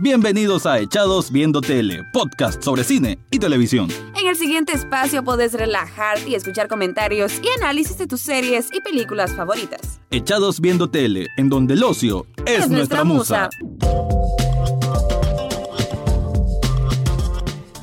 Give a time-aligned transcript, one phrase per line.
[0.00, 3.88] Bienvenidos a Echados Viendo Tele, podcast sobre cine y televisión.
[4.20, 8.80] En el siguiente espacio podés relajarte y escuchar comentarios y análisis de tus series y
[8.80, 10.00] películas favoritas.
[10.10, 13.48] Echados Viendo Tele, en donde el ocio es, nuestra, musa.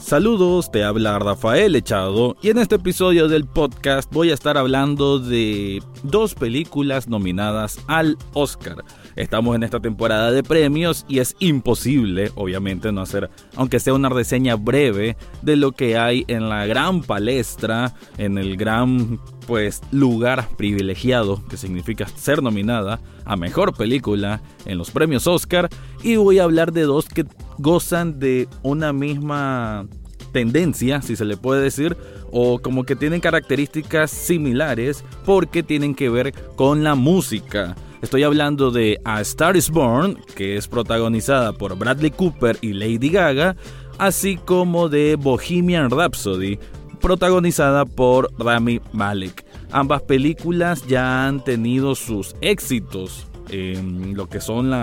[0.02, 5.20] Saludos, te habla Rafael Echado y en este episodio del podcast voy a estar hablando
[5.20, 8.84] de dos películas nominadas al Oscar.
[9.16, 14.10] Estamos en esta temporada de premios y es imposible, obviamente, no hacer, aunque sea una
[14.10, 20.48] reseña breve, de lo que hay en la gran palestra, en el gran, pues, lugar
[20.58, 25.70] privilegiado que significa ser nominada a mejor película en los premios Oscar.
[26.04, 27.26] Y voy a hablar de dos que
[27.58, 29.88] gozan de una misma
[30.32, 31.98] tendencia, si se le puede decir,
[32.32, 37.76] o como que tienen características similares porque tienen que ver con la música.
[38.02, 43.10] Estoy hablando de A Star is Born, que es protagonizada por Bradley Cooper y Lady
[43.10, 43.56] Gaga,
[44.00, 46.58] así como de Bohemian Rhapsody,
[47.00, 49.46] protagonizada por Rami Malek.
[49.72, 54.74] Ambas películas ya han tenido sus éxitos en lo que son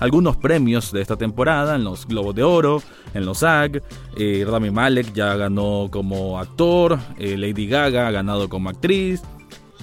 [0.00, 3.82] algunos premios de esta temporada, en los Globos de Oro, en los SAG.
[4.16, 9.22] Eh, Rami Malek ya ganó como actor, eh, Lady Gaga ha ganado como actriz.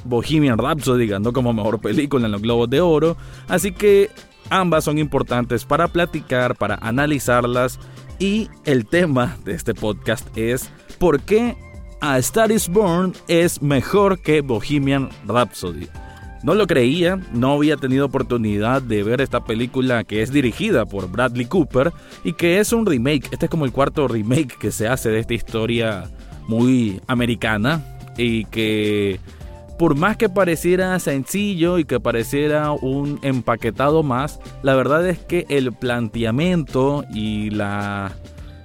[0.03, 4.09] Bohemian Rhapsody ganó como mejor película en los Globos de Oro, así que
[4.49, 7.79] ambas son importantes para platicar, para analizarlas
[8.19, 11.57] y el tema de este podcast es ¿por qué
[12.01, 15.87] A Star is Born es mejor que Bohemian Rhapsody?
[16.43, 21.09] No lo creía, no había tenido oportunidad de ver esta película que es dirigida por
[21.09, 21.93] Bradley Cooper
[22.25, 23.29] y que es un remake.
[23.31, 26.11] Este es como el cuarto remake que se hace de esta historia
[26.49, 27.81] muy americana
[28.17, 29.21] y que
[29.83, 35.45] por más que pareciera sencillo y que pareciera un empaquetado más, la verdad es que
[35.49, 38.13] el planteamiento y la,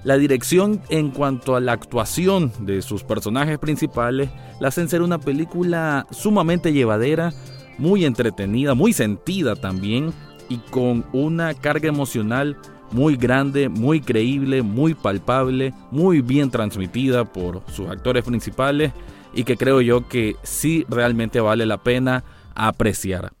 [0.05, 4.29] la dirección en cuanto a la actuación de sus personajes principales
[4.61, 7.33] la hacen ser una película sumamente llevadera,
[7.77, 10.13] muy entretenida, muy sentida también
[10.47, 12.55] y con una carga emocional
[12.91, 18.93] muy grande, muy creíble, muy palpable, muy bien transmitida por sus actores principales
[19.33, 22.23] y que creo yo que sí realmente vale la pena
[22.55, 23.33] apreciar.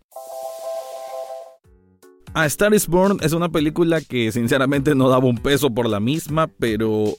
[2.33, 5.99] A Star is Born es una película que sinceramente no daba un peso por la
[5.99, 7.15] misma, pero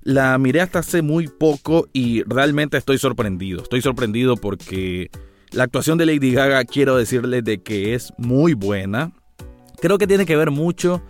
[0.00, 3.62] la miré hasta hace muy poco y realmente estoy sorprendido.
[3.62, 5.10] Estoy sorprendido porque
[5.50, 9.12] la actuación de Lady Gaga quiero decirle de que es muy buena.
[9.80, 11.02] Creo que tiene que ver mucho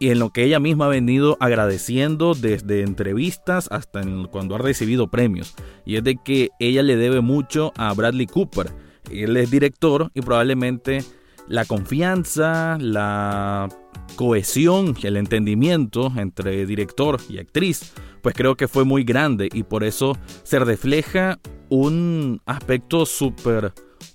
[0.00, 5.10] y en lo que ella misma ha venido agradeciendo desde entrevistas hasta cuando ha recibido
[5.10, 5.54] premios.
[5.84, 8.72] Y es de que ella le debe mucho a Bradley Cooper.
[9.12, 11.04] Él es director y probablemente
[11.48, 13.68] la confianza, la
[14.16, 19.84] cohesión, el entendimiento entre director y actriz, pues creo que fue muy grande y por
[19.84, 23.74] eso se refleja un aspecto súper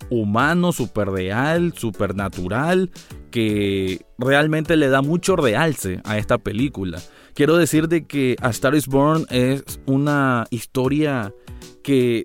[0.10, 2.92] humano, súper real, súper natural,
[3.36, 7.02] que realmente le da mucho realce a esta película.
[7.34, 11.34] Quiero decir de que A Star is Born es una historia
[11.84, 12.24] que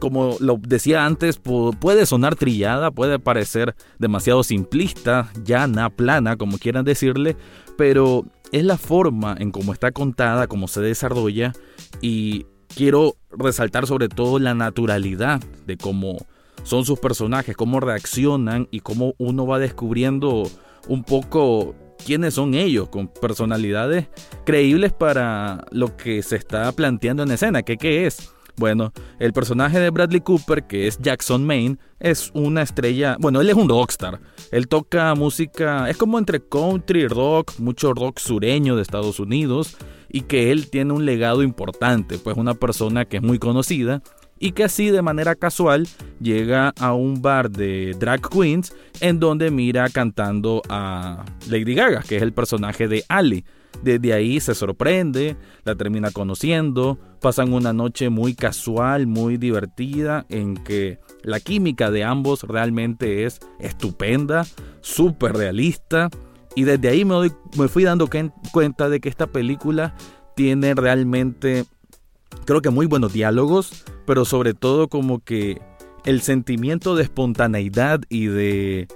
[0.00, 6.84] como lo decía antes, puede sonar trillada, puede parecer demasiado simplista, llana, plana, como quieran
[6.84, 7.36] decirle,
[7.78, 11.52] pero es la forma en cómo está contada, cómo se desarrolla
[12.00, 16.16] y quiero resaltar sobre todo la naturalidad de cómo
[16.62, 20.44] son sus personajes, cómo reaccionan y cómo uno va descubriendo
[20.88, 24.08] un poco quiénes son ellos, con personalidades
[24.44, 28.32] creíbles para lo que se está planteando en escena, qué es.
[28.56, 33.48] Bueno, el personaje de Bradley Cooper, que es Jackson Maine, es una estrella, bueno, él
[33.48, 34.20] es un rockstar.
[34.52, 39.78] Él toca música, es como entre country, rock, mucho rock sureño de Estados Unidos,
[40.10, 44.02] y que él tiene un legado importante, pues una persona que es muy conocida
[44.40, 45.86] y que así de manera casual
[46.18, 52.16] llega a un bar de drag queens en donde mira cantando a Lady Gaga, que
[52.16, 53.44] es el personaje de Ali.
[53.82, 60.54] Desde ahí se sorprende, la termina conociendo, pasan una noche muy casual, muy divertida, en
[60.56, 64.44] que la química de ambos realmente es estupenda,
[64.80, 66.08] súper realista,
[66.56, 68.08] y desde ahí me, me fui dando
[68.52, 69.94] cuenta de que esta película
[70.34, 71.64] tiene realmente
[72.44, 75.60] creo que muy buenos diálogos, pero sobre todo como que
[76.04, 78.88] el sentimiento de espontaneidad y de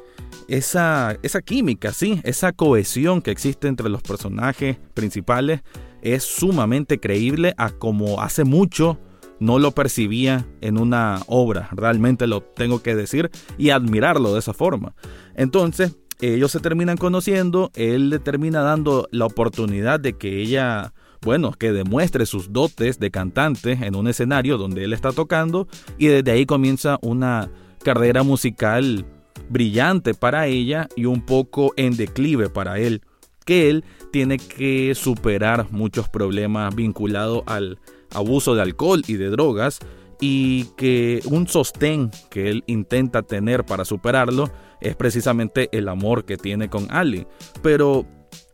[0.49, 5.63] esa, esa química, sí, esa cohesión que existe entre los personajes principales
[6.03, 8.99] es sumamente creíble a como hace mucho
[9.41, 14.55] no lo percibía en una obra, realmente lo tengo que decir y admirarlo de esa
[14.55, 14.95] forma.
[15.35, 20.95] Entonces, ellos se terminan conociendo, él le termina dando la oportunidad de que ella,
[21.25, 25.67] bueno, que demuestre sus dotes de cantante en un escenario donde él está tocando
[25.99, 27.51] y desde ahí comienza una
[27.83, 29.07] carrera musical
[29.49, 33.03] brillante para ella y un poco en declive para él,
[33.45, 37.79] que él tiene que superar muchos problemas vinculados al
[38.15, 39.81] abuso de alcohol y de drogas
[40.21, 44.51] y que un sostén que él intenta tener para superarlo
[44.81, 47.27] es precisamente el amor que tiene con Ali.
[47.63, 48.07] Pero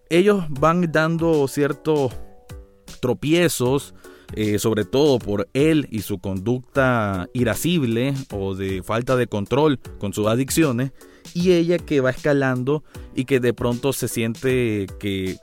[0.09, 2.13] ellos van dando ciertos
[3.01, 3.95] tropiezos,
[4.35, 10.13] eh, sobre todo por él y su conducta irascible o de falta de control con
[10.13, 10.93] sus adicciones,
[11.35, 15.37] y ella que va escalando y que de pronto se siente que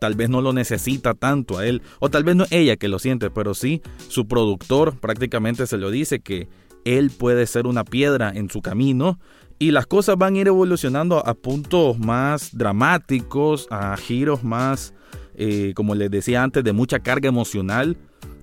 [0.00, 2.98] tal vez no lo necesita tanto a él, o tal vez no ella que lo
[2.98, 6.48] siente, pero sí su productor prácticamente se lo dice que
[6.84, 9.18] él puede ser una piedra en su camino
[9.58, 14.94] y las cosas van a ir evolucionando a puntos más dramáticos, a giros más,
[15.38, 17.96] eh, como les decía antes, de mucha carga emocional.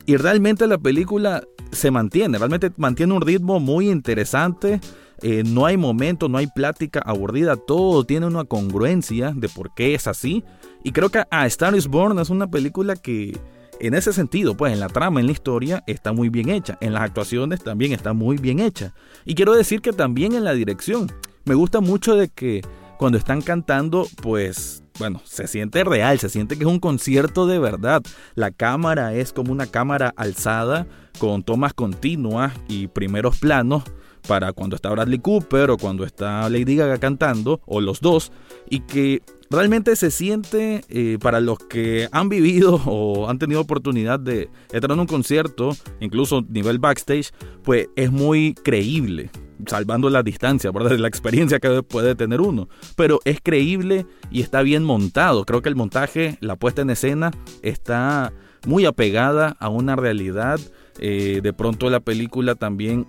[0.05, 4.79] Y realmente la película se mantiene, realmente mantiene un ritmo muy interesante.
[5.21, 9.93] Eh, no hay momento, no hay plática aburrida, todo tiene una congruencia de por qué
[9.93, 10.43] es así.
[10.83, 13.37] Y creo que A Star is Born es una película que
[13.79, 16.77] en ese sentido, pues en la trama, en la historia, está muy bien hecha.
[16.79, 18.93] En las actuaciones también está muy bien hecha.
[19.25, 21.11] Y quiero decir que también en la dirección.
[21.43, 22.61] Me gusta mucho de que
[22.97, 27.59] cuando están cantando, pues, bueno, se siente real, se siente que es un concierto de
[27.59, 28.01] verdad.
[28.35, 30.87] La cámara es como una cámara alzada
[31.19, 33.83] con tomas continuas y primeros planos
[34.27, 38.31] para cuando está Bradley Cooper o cuando está Lady Gaga cantando, o los dos,
[38.69, 44.19] y que realmente se siente eh, para los que han vivido o han tenido oportunidad
[44.19, 47.31] de entrar en un concierto, incluso nivel backstage,
[47.63, 49.29] pues es muy creíble,
[49.65, 50.91] salvando la distancia, ¿verdad?
[50.99, 52.67] La experiencia que puede tener uno.
[52.95, 55.45] Pero es creíble y está bien montado.
[55.45, 57.31] Creo que el montaje, la puesta en escena,
[57.61, 58.33] está
[58.65, 60.59] muy apegada a una realidad.
[60.99, 63.07] Eh, de pronto la película también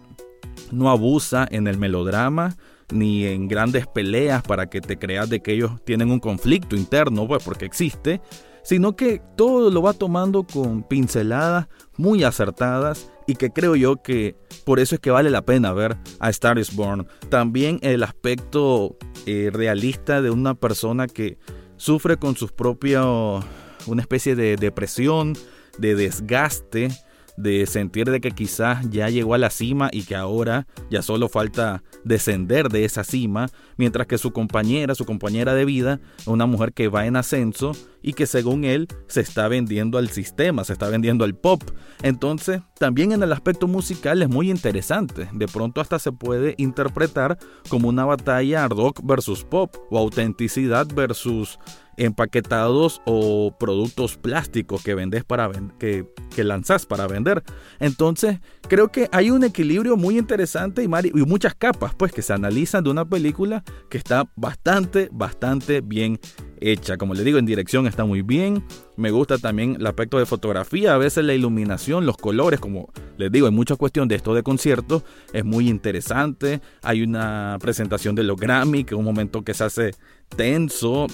[0.73, 2.57] no abusa en el melodrama
[2.93, 7.27] ni en grandes peleas para que te creas de que ellos tienen un conflicto interno,
[7.27, 8.21] pues porque existe,
[8.63, 14.37] sino que todo lo va tomando con pinceladas muy acertadas y que creo yo que
[14.65, 17.07] por eso es que vale la pena ver a Star is Born.
[17.29, 18.97] También el aspecto
[19.27, 21.39] eh, realista de una persona que
[21.77, 23.45] sufre con sus propios,
[23.87, 25.35] una especie de depresión,
[25.79, 26.89] de desgaste,
[27.37, 31.29] de sentir de que quizás ya llegó a la cima y que ahora ya solo
[31.29, 36.73] falta descender de esa cima, mientras que su compañera, su compañera de vida, una mujer
[36.73, 37.73] que va en ascenso
[38.03, 41.63] y que según él se está vendiendo al sistema, se está vendiendo al pop.
[42.03, 45.29] Entonces, también en el aspecto musical es muy interesante.
[45.33, 47.39] De pronto hasta se puede interpretar
[47.69, 51.59] como una batalla rock versus pop o autenticidad versus
[51.97, 57.43] empaquetados o productos plásticos que vendes para que, que lanzas para vender.
[57.81, 62.33] Entonces, creo que hay un equilibrio muy interesante y, y muchas capas pues que se
[62.33, 66.19] analizan de una película que está bastante, bastante bien
[66.61, 66.97] hecha.
[66.97, 68.65] Como le digo, en dirección está muy bien.
[68.97, 73.31] Me gusta también el aspecto de fotografía, a veces la iluminación, los colores, como les
[73.31, 76.61] digo, hay mucha cuestión de esto de conciertos, es muy interesante.
[76.83, 79.91] Hay una presentación de los Grammy, que es un momento que se hace
[80.35, 81.07] tenso,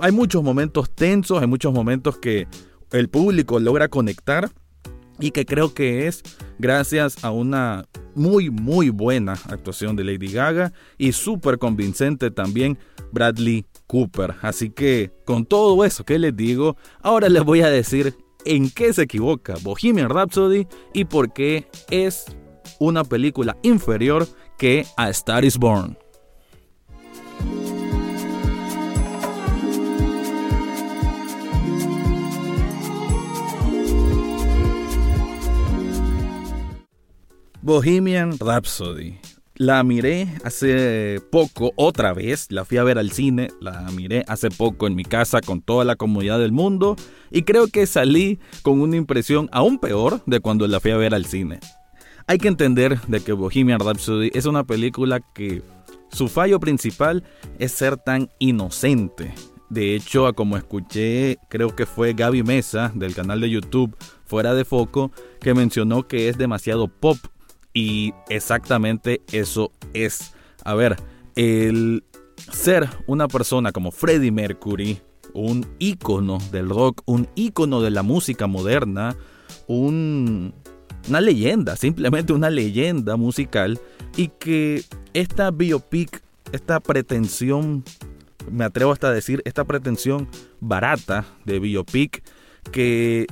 [0.00, 2.46] hay muchos momentos tensos, hay muchos momentos que
[2.92, 4.50] el público logra conectar
[5.18, 6.22] y que creo que es
[6.58, 12.78] gracias a una muy muy buena actuación de Lady Gaga y súper convincente también
[13.12, 14.34] Bradley Cooper.
[14.42, 18.92] Así que con todo eso que les digo, ahora les voy a decir en qué
[18.92, 22.24] se equivoca Bohemian Rhapsody y por qué es
[22.78, 24.26] una película inferior
[24.58, 25.96] que A Star is Born.
[37.70, 39.20] Bohemian Rhapsody.
[39.54, 44.50] La miré hace poco, otra vez, la fui a ver al cine, la miré hace
[44.50, 46.96] poco en mi casa con toda la comodidad del mundo
[47.30, 51.14] y creo que salí con una impresión aún peor de cuando la fui a ver
[51.14, 51.60] al cine.
[52.26, 55.62] Hay que entender de que Bohemian Rhapsody es una película que
[56.10, 57.22] su fallo principal
[57.60, 59.32] es ser tan inocente.
[59.68, 64.64] De hecho, como escuché, creo que fue Gaby Mesa del canal de YouTube Fuera de
[64.64, 67.16] Foco, que mencionó que es demasiado pop
[67.72, 70.34] y exactamente eso es.
[70.64, 70.96] A ver,
[71.36, 72.04] el
[72.52, 75.00] ser una persona como Freddie Mercury,
[75.34, 79.16] un ícono del rock, un ícono de la música moderna,
[79.66, 80.54] un,
[81.08, 83.78] una leyenda, simplemente una leyenda musical,
[84.16, 84.82] y que
[85.14, 86.22] esta biopic,
[86.52, 87.84] esta pretensión
[88.50, 90.28] me atrevo hasta a decir, esta pretensión
[90.60, 92.22] barata de biopic
[92.72, 93.26] que,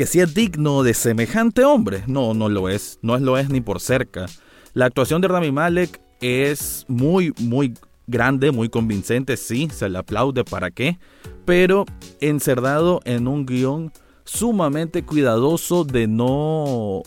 [0.00, 2.04] que si es digno de semejante hombre.
[2.06, 4.24] No, no lo es, no lo es ni por cerca.
[4.72, 7.74] La actuación de Rami Malek es muy, muy
[8.06, 10.98] grande, muy convincente, sí, se le aplaude, ¿para qué?
[11.44, 11.84] Pero
[12.22, 13.92] encerrado en un guion
[14.24, 17.02] sumamente cuidadoso de no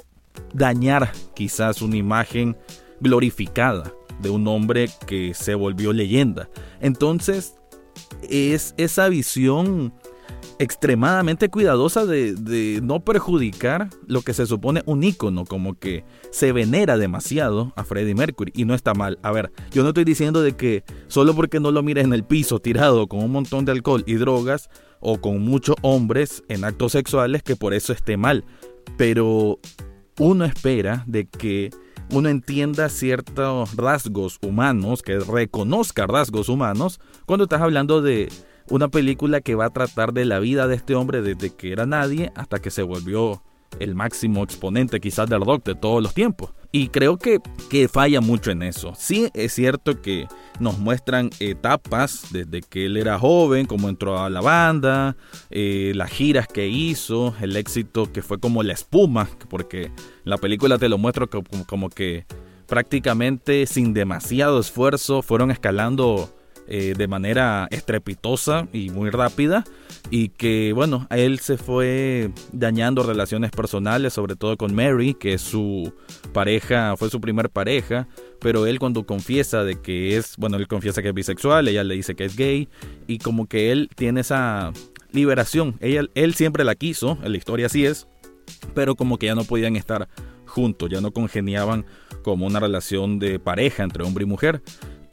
[0.54, 2.56] dañar quizás una imagen
[3.00, 6.48] glorificada de un hombre que se volvió leyenda.
[6.80, 7.56] Entonces,
[8.30, 9.96] es esa visión
[10.60, 16.98] extremadamente cuidadosa de, no perjudicar lo que se supone un ícono, como que se venera
[16.98, 19.20] demasiado a Freddie Mercury y no está mal.
[19.24, 22.24] A ver, yo no estoy diciendo de que solo porque no lo mires en el
[22.24, 24.70] piso tirado con un montón de alcohol y drogas
[25.00, 28.46] o con muchos hombres en actos sexuales que por eso esté mal,
[28.98, 29.60] pero
[30.20, 31.72] uno espera de que
[32.12, 38.30] uno entienda ciertos rasgos humanos, que reconozca rasgos humanos, cuando estás hablando de
[38.70, 41.86] una película que va a tratar de la vida de este hombre desde que era
[41.86, 43.42] nadie hasta que se volvió
[43.80, 46.52] el máximo exponente quizás del rock de todos los tiempos.
[46.72, 47.40] Y creo que,
[47.70, 48.94] que falla mucho en eso.
[48.98, 50.28] Sí es cierto que
[50.60, 55.16] nos muestran etapas desde que él era joven, cómo entró a la banda,
[55.52, 59.92] eh, las giras que hizo, el éxito que fue como la espuma, porque
[60.24, 62.26] la película te lo muestro como, como que
[62.66, 66.34] prácticamente sin demasiado esfuerzo fueron escalando
[66.68, 69.64] eh, de manera estrepitosa y muy rápida
[70.10, 75.34] y que bueno, a él se fue dañando relaciones personales, sobre todo con Mary, que
[75.34, 75.94] es su
[76.32, 78.08] pareja, fue su primer pareja,
[78.40, 81.96] pero él cuando confiesa de que es, bueno, él confiesa que es bisexual, ella le
[81.96, 82.70] dice que es gay
[83.08, 84.72] y como que él tiene esa
[85.12, 88.08] liberación, ella, él siempre la quiso, en la historia así es,
[88.74, 90.08] pero como que ya no podían estar
[90.46, 91.86] juntos, ya no congeniaban
[92.24, 94.62] como una relación de pareja entre hombre y mujer.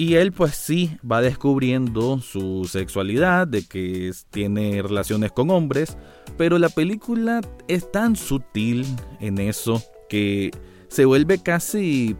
[0.00, 5.98] Y él pues sí va descubriendo su sexualidad, de que tiene relaciones con hombres,
[6.38, 8.86] pero la película es tan sutil
[9.20, 10.52] en eso que
[10.88, 12.16] se vuelve casi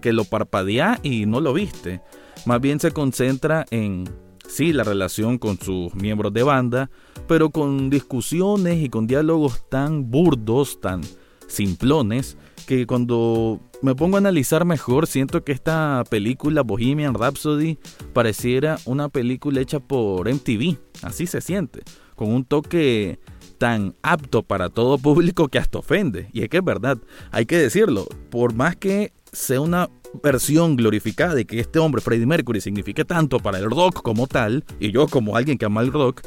[0.00, 2.02] que lo parpadea y no lo viste.
[2.46, 4.08] Más bien se concentra en
[4.46, 6.88] sí la relación con sus miembros de banda,
[7.26, 11.00] pero con discusiones y con diálogos tan burdos, tan
[11.46, 12.36] simplones,
[12.66, 17.78] que cuando me pongo a analizar mejor, siento que esta película Bohemian Rhapsody
[18.12, 21.82] pareciera una película hecha por MTV, así se siente,
[22.14, 23.18] con un toque
[23.58, 26.28] tan apto para todo público que hasta ofende.
[26.32, 26.98] Y es que es verdad,
[27.30, 29.90] hay que decirlo, por más que sea una
[30.22, 34.64] versión glorificada de que este hombre, Freddie Mercury, signifique tanto para el rock como tal,
[34.78, 36.22] y yo como alguien que ama el rock,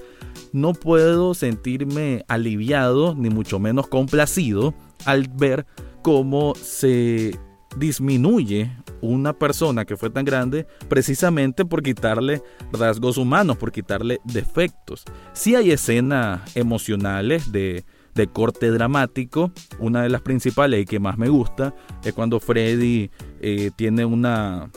[0.52, 4.74] no puedo sentirme aliviado ni mucho menos complacido
[5.08, 5.66] al ver
[6.04, 7.40] cómo se
[7.78, 8.72] disminuye
[9.02, 15.06] una persona que fue tan grande precisamente por quitarle rasgos humanos, por quitarle defectos.
[15.34, 17.86] Si hay escenas emocionales de,
[18.16, 21.74] de corte dramático, una de las principales y que más me gusta
[22.04, 23.10] es cuando Freddy
[23.40, 24.70] eh, tiene una,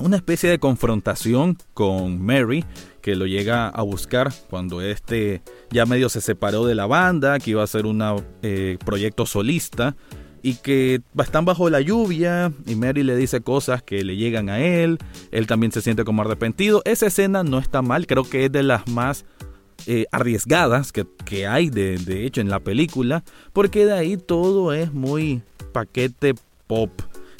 [0.00, 2.64] una especie de confrontación con Mary
[3.02, 7.50] que lo llega a buscar cuando este ya medio se separó de la banda, que
[7.50, 8.02] iba a ser un
[8.42, 9.96] eh, proyecto solista
[10.42, 14.60] y que están bajo la lluvia y Mary le dice cosas que le llegan a
[14.60, 14.98] él,
[15.30, 16.82] él también se siente como arrepentido.
[16.84, 19.24] Esa escena no está mal, creo que es de las más
[19.86, 24.72] eh, arriesgadas que, que hay de, de, hecho en la película, porque de ahí todo
[24.72, 25.42] es muy
[25.72, 26.34] paquete
[26.66, 26.90] pop,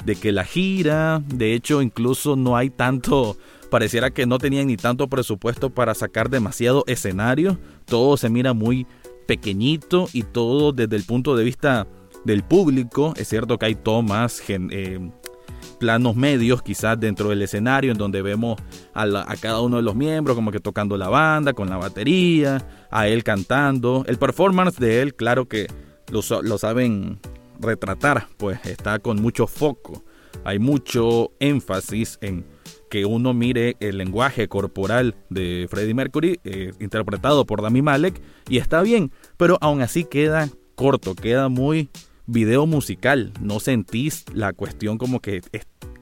[0.05, 3.37] de que la gira, de hecho incluso no hay tanto,
[3.69, 8.87] pareciera que no tenían ni tanto presupuesto para sacar demasiado escenario, todo se mira muy
[9.27, 11.87] pequeñito y todo desde el punto de vista
[12.25, 13.13] del público.
[13.15, 14.99] Es cierto que hay tomas, eh,
[15.79, 18.59] planos medios quizás dentro del escenario en donde vemos
[18.93, 19.07] a,
[19.39, 23.23] cada uno de los miembros como que tocando la banda, con la batería, a él
[23.23, 24.03] cantando.
[24.07, 25.67] El performance de él, claro que
[26.11, 27.19] lo, lo saben
[27.61, 30.03] retratar, pues está con mucho foco.
[30.43, 32.45] Hay mucho énfasis en
[32.89, 38.57] que uno mire el lenguaje corporal de Freddie Mercury, eh, interpretado por Dami Malek, y
[38.57, 41.89] está bien, pero aún así queda corto, queda muy
[42.25, 43.33] video musical.
[43.39, 45.41] No sentís la cuestión como que,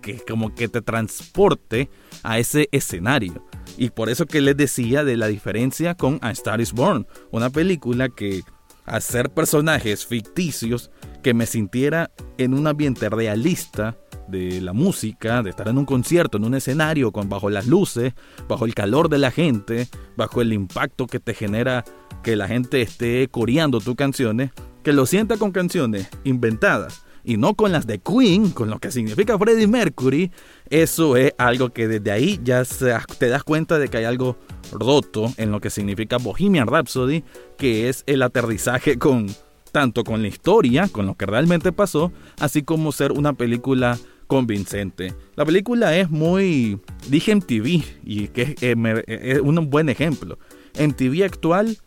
[0.01, 1.89] que, como que te transporte
[2.23, 3.45] a ese escenario.
[3.77, 7.49] Y por eso que les decía de la diferencia con A Star is Born, una
[7.49, 8.41] película que
[8.85, 10.89] hacer personajes ficticios
[11.21, 13.97] que me sintiera en un ambiente realista
[14.27, 18.13] de la música, de estar en un concierto, en un escenario, con bajo las luces,
[18.47, 21.83] bajo el calor de la gente, bajo el impacto que te genera
[22.23, 24.51] que la gente esté coreando tus canciones,
[24.83, 28.91] que lo sienta con canciones inventadas y no con las de Queen, con lo que
[28.91, 30.31] significa Freddie Mercury,
[30.69, 34.37] eso es algo que desde ahí ya te das cuenta de que hay algo
[34.71, 37.23] roto en lo que significa Bohemian Rhapsody,
[37.57, 39.27] que es el aterrizaje con
[39.71, 43.97] tanto con la historia, con lo que realmente pasó, así como ser una película
[44.27, 45.13] convincente.
[45.35, 50.37] La película es muy, dije MTV, y que es, eh, es un buen ejemplo.
[50.79, 51.77] MTV actual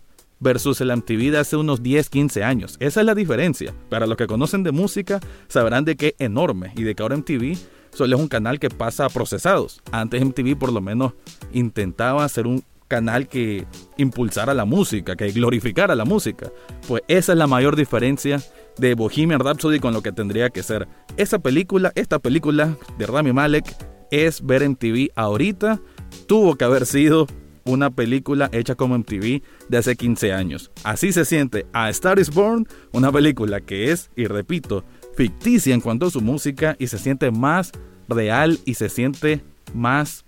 [0.43, 2.77] versus el MTV de hace unos 10, 15 años.
[2.81, 3.73] Esa es la diferencia.
[3.89, 7.17] Para los que conocen de música, sabrán de qué es enorme y de que ahora
[7.17, 7.57] MTV
[7.93, 9.81] solo es un canal que pasa a procesados.
[9.93, 11.13] Antes MTV por lo menos
[11.53, 13.65] intentaba hacer un canal que
[13.97, 16.53] impulsara la música, que glorificara la música.
[16.87, 18.43] Pues esa es la mayor diferencia
[18.77, 20.87] de Bohemian Rhapsody con lo que tendría que ser.
[21.17, 23.65] Esa película, esta película de Rami Malek
[24.11, 25.81] es ver en TV ahorita.
[26.27, 27.27] Tuvo que haber sido
[27.65, 30.71] una película hecha como MTV de hace 15 años.
[30.85, 34.85] Así se siente A Star is Born, una película que es, y repito,
[35.17, 37.73] ficticia en cuanto a su música y se siente más
[38.07, 39.41] real y se siente
[39.73, 40.27] más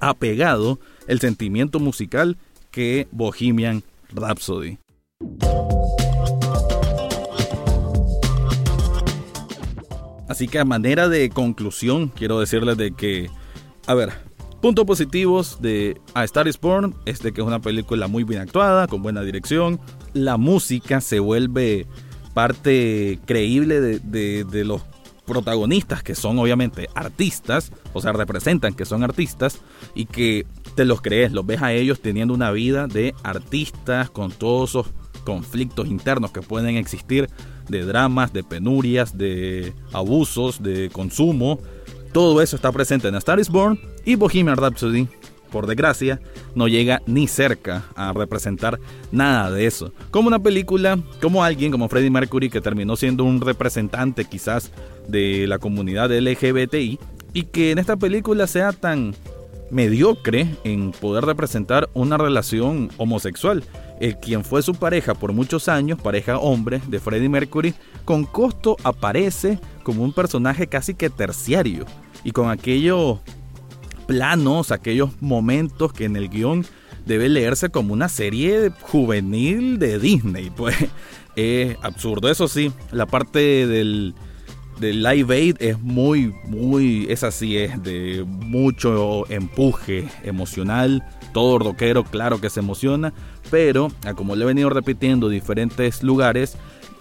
[0.00, 2.36] apegado el sentimiento musical
[2.70, 3.82] que Bohemian
[4.12, 4.78] Rhapsody.
[10.28, 13.30] Así que a manera de conclusión, quiero decirles de que,
[13.86, 14.12] a ver,
[14.60, 18.40] puntos positivos de A Star is Born es de que es una película muy bien
[18.40, 19.78] actuada, con buena dirección,
[20.12, 21.86] la música se vuelve
[22.32, 24.82] parte creíble de, de los
[25.26, 29.60] protagonistas que son obviamente artistas, o sea, representan que son artistas
[29.94, 34.30] y que te los crees, los ves a ellos teniendo una vida de artistas con
[34.30, 34.86] todos esos
[35.24, 37.30] conflictos internos que pueden existir,
[37.68, 41.58] de dramas, de penurias, de abusos, de consumo.
[42.12, 45.08] Todo eso está presente en Star is Born y Bohemian Rhapsody
[45.54, 46.20] por desgracia,
[46.56, 48.80] no llega ni cerca a representar
[49.12, 49.92] nada de eso.
[50.10, 54.72] Como una película, como alguien como Freddie Mercury que terminó siendo un representante quizás
[55.08, 56.98] de la comunidad LGBTI
[57.32, 59.14] y que en esta película sea tan
[59.70, 63.64] mediocre en poder representar una relación homosexual.
[64.00, 68.76] El quien fue su pareja por muchos años, pareja hombre de Freddie Mercury, con costo
[68.84, 71.84] aparece como un personaje casi que terciario
[72.22, 73.20] y con aquello
[74.06, 76.64] planos, aquellos momentos que en el guion
[77.06, 80.50] debe leerse como una serie juvenil de Disney.
[80.50, 80.76] Pues
[81.36, 82.30] es absurdo.
[82.30, 84.14] Eso sí, la parte del,
[84.78, 91.04] del Live Aid es muy, muy, es así, es de mucho empuje emocional.
[91.32, 93.12] Todo rockero, claro que se emociona,
[93.50, 96.56] pero como le he venido repitiendo diferentes lugares,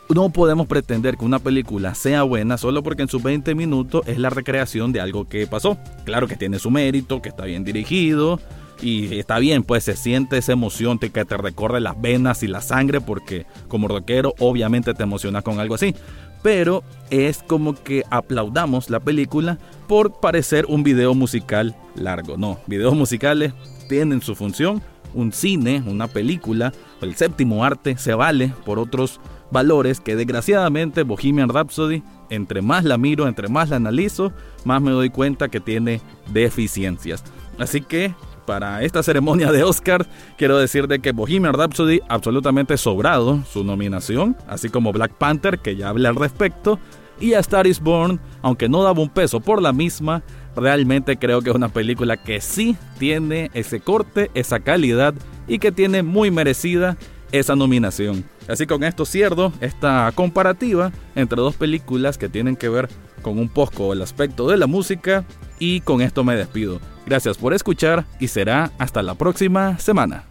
[0.09, 4.17] no podemos pretender que una película sea buena solo porque en sus 20 minutos es
[4.17, 5.77] la recreación de algo que pasó.
[6.03, 8.39] Claro que tiene su mérito, que está bien dirigido
[8.81, 12.61] y está bien, pues se siente esa emoción que te recorre las venas y la
[12.61, 15.95] sangre porque como rockero obviamente te emociona con algo así.
[16.43, 22.37] Pero es como que aplaudamos la película por parecer un video musical largo.
[22.37, 23.53] No, videos musicales
[23.89, 24.81] tienen su función.
[25.15, 29.19] Un cine, una película, el séptimo arte se vale por otros
[29.51, 32.01] valores que desgraciadamente Bohemian Rhapsody,
[32.31, 34.33] entre más la miro, entre más la analizo,
[34.65, 36.01] más me doy cuenta que tiene
[36.31, 37.23] deficiencias.
[37.59, 43.43] Así que para esta ceremonia de Oscar, quiero decir de que Bohemian Rhapsody absolutamente sobrado
[43.51, 46.79] su nominación, así como Black Panther, que ya hablé al respecto,
[47.19, 50.23] y A Star is Born, aunque no daba un peso por la misma,
[50.55, 55.13] realmente creo que es una película que sí tiene ese corte, esa calidad
[55.47, 56.97] y que tiene muy merecida
[57.31, 58.25] esa nominación.
[58.47, 62.89] Así con esto cierro esta comparativa entre dos películas que tienen que ver
[63.21, 65.23] con un poco el aspecto de la música
[65.59, 66.79] y con esto me despido.
[67.05, 70.25] Gracias por escuchar y será hasta la próxima semana.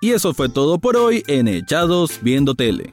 [0.00, 2.92] Y eso fue todo por hoy en Echados Viendo Tele.